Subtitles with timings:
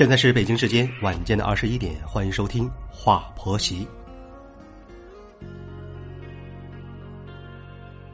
[0.00, 3.86] 现在是北京时间晚间的二十一点，欢迎收听《话婆媳》。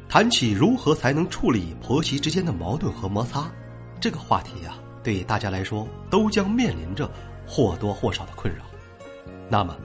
[0.09, 3.49] 谈起如何才能处理婆媳之间的矛盾和摩擦，
[4.01, 7.09] 这个话题啊，对大家来说都将面临着
[7.46, 8.64] 或多或少的困扰。
[9.48, 9.77] 那么，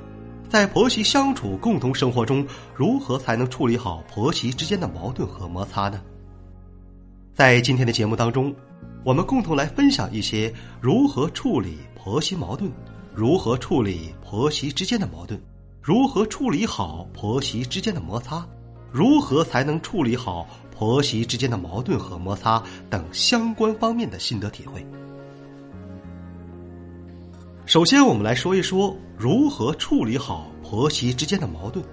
[0.49, 2.43] 在婆媳相处、共同生活中，
[2.73, 6.02] 如何才能处理好婆媳之间的矛盾和摩擦呢？
[7.36, 8.52] 在今天的节目当中，
[9.04, 12.71] 我们共同来分享一些如何处理婆媳矛盾，
[13.15, 15.39] 如何处理婆媳之间的矛盾，
[15.82, 18.46] 如何处理好婆媳之间的摩擦。
[18.91, 24.86] 如何才能处理好婆媳之间的矛盾和摩擦等相关方面的心得体会？
[27.65, 31.83] 首先，我们来说一说如何处理好婆媳之间的矛盾。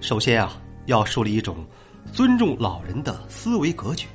[0.00, 1.66] 首先啊，要树立一种
[2.12, 4.06] 尊重老人的思维格局。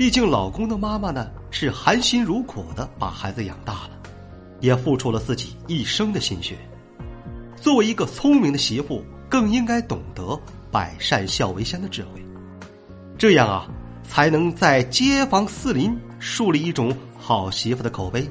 [0.00, 3.90] 毕竟，老公的妈妈呢是含辛茹苦的把孩子养大了，
[4.60, 6.56] 也付出了自己一生的心血。
[7.54, 10.40] 作为一个聪明的媳妇，更应该懂得。
[10.70, 12.24] 百善孝为先的智慧，
[13.18, 13.68] 这样啊，
[14.02, 18.26] 才能在街坊四邻树立一种好媳妇的口碑。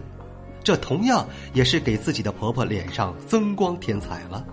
[0.64, 4.44] 这同样也是给自己的婆婆脸上增光添彩了。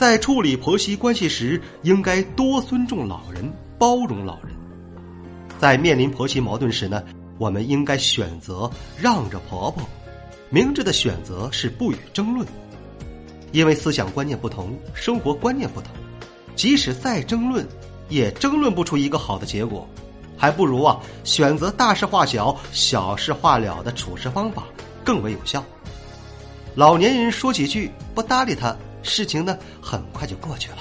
[0.00, 4.56] 在处理婆媳关系时，应该多尊重老人，包容老人。
[5.58, 7.02] 在面临婆媳矛盾时呢，
[7.36, 9.86] 我们应该选择让着婆婆。
[10.48, 12.48] 明智的选择是不予争论。
[13.52, 15.90] 因为思想观念不同，生活观念不同，
[16.56, 17.68] 即使再争论，
[18.08, 19.86] 也争论不出一个好的结果，
[20.34, 24.64] 还不如啊选择大事化小、小事化了的处事方法
[25.04, 25.62] 更为有效。
[26.74, 30.78] 老年人说几句不搭理他，事情呢很快就过去了。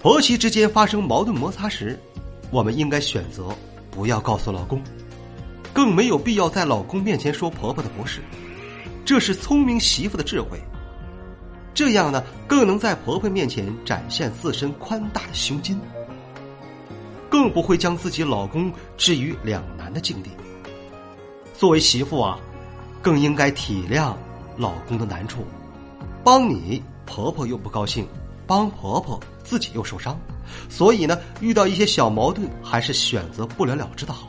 [0.00, 1.98] 婆媳之间发生矛盾摩擦时，
[2.50, 3.48] 我们应该选择
[3.90, 4.80] 不要告诉老公，
[5.72, 8.20] 更没有必要在老公面前说婆婆的不是。
[9.04, 10.60] 这是聪明媳妇的智慧，
[11.74, 15.80] 这样呢，更能在婆婆面前展现自身宽大的胸襟，
[17.28, 20.30] 更不会将自己老公置于两难的境地。
[21.54, 22.38] 作为媳妇啊，
[23.00, 24.14] 更应该体谅
[24.56, 25.44] 老公的难处，
[26.24, 28.06] 帮你婆婆又不高兴，
[28.46, 30.18] 帮婆婆自己又受伤，
[30.68, 34.28] 所以呢，遇到一些小矛盾，还是选择不了了之的好。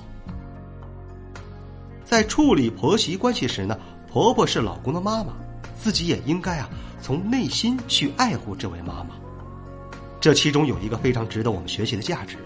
[2.05, 3.77] 在处理婆媳关系时呢。
[4.09, 5.33] 婆婆是老公的妈妈，
[5.77, 6.69] 自己也应该啊
[7.01, 9.09] 从内心去爱护这位妈妈。
[10.19, 12.37] 这其中有一个非常值得我们学习的价值，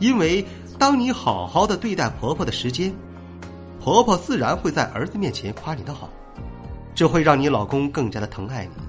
[0.00, 0.44] 因为
[0.76, 2.92] 当你好好的对待婆婆的时间，
[3.80, 6.10] 婆婆自然会在儿子面前夸你的好，
[6.94, 8.82] 这会让你老公更加的疼爱你，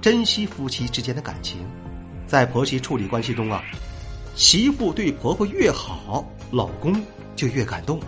[0.00, 1.58] 珍惜夫妻之间的感情。
[2.26, 3.62] 在婆媳处理关系中啊，
[4.34, 6.94] 媳妇对婆婆越好，老公
[7.36, 8.00] 就越感动，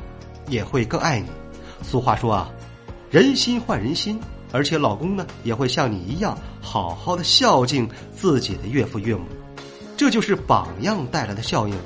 [0.48, 1.28] 也会更爱你。
[1.82, 2.50] 俗话说啊。
[3.10, 4.18] 人心换人心，
[4.52, 9.26] 而且老公呢也会像你一样好好的孝敬自己的岳父岳母，
[9.98, 11.76] 这就是榜样带来的效应。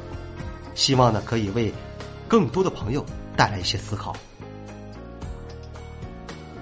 [0.77, 1.75] 希望呢可以为
[2.28, 3.04] 更多的朋友
[3.37, 4.15] 带来一些思考。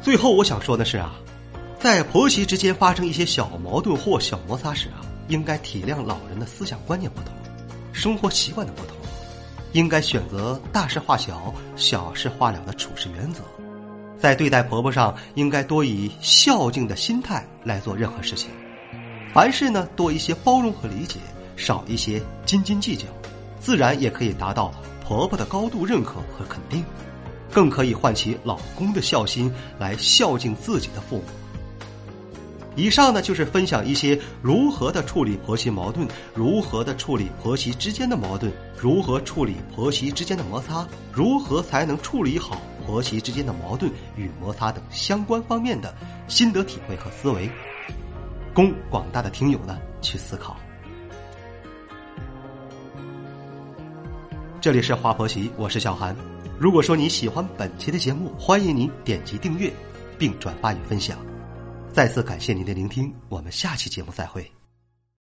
[0.04, 1.14] 最后我想说的是啊，
[1.80, 7.32] 在婆媳之间发生一些小矛盾或小摩擦时啊，应该体谅老人的思想观念不同，
[7.90, 8.94] 生活习惯的不同，
[9.72, 13.40] 应该选择大事化小、小事化了的处事原则。
[14.18, 18.50] 在对待婆婆上，应该多以孝敬的心态来做任何事情。
[19.32, 21.18] 凡事呢，多一些包容和理解，
[21.56, 23.06] 少一些斤斤计较，
[23.58, 24.70] 自然也可以达到
[25.02, 26.84] 婆婆的高度认可和肯定，
[27.54, 31.24] 更可以唤起老公的孝心来孝敬自己的父母。
[32.76, 42.60] 以上呢，就是分享一些如何的处理婆媳矛盾，如何的处理婆媳之间的矛盾，如何处理婆媳之间的摩擦，如何才能处理好。
[42.84, 45.94] 婆媳之间的矛盾与摩擦等相关方面的
[46.26, 47.48] 心得体会和思维，
[48.52, 50.56] 供广大的听友呢去思考。
[54.60, 56.33] 这里是华婆媳，我是小韩。
[56.58, 59.72] 如果说你喜欢本期的节目，欢迎您点击订阅
[60.18, 61.18] 并转发与分享。
[61.92, 64.63] 再次感谢您的聆听，我们下期节目再会。